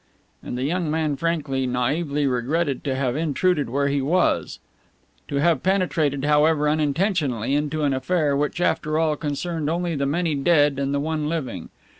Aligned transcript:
and 0.41 0.57
the 0.57 0.63
young 0.63 0.89
man 0.89 1.15
frankly, 1.15 1.67
naively 1.67 2.25
regretted 2.25 2.83
to 2.83 2.95
have 2.95 3.15
intruded 3.15 3.69
where 3.69 3.87
he 3.87 4.01
was; 4.01 4.57
to 5.27 5.35
have 5.35 5.61
penetrated, 5.61 6.25
however 6.25 6.67
unintentionally, 6.67 7.53
into 7.53 7.83
an 7.83 7.93
affair 7.93 8.35
which, 8.35 8.59
after 8.59 8.97
all, 8.97 9.15
concerned 9.15 9.69
only 9.69 9.95
the 9.95 10.07
many 10.07 10.33
dead 10.33 10.79
and 10.79 10.91
the 10.91 10.99
one 10.99 11.29
living. 11.29 11.69